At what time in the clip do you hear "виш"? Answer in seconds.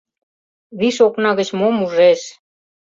0.79-0.97